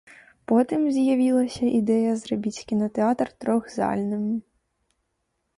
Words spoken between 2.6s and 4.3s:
кінатэатр трохзальным.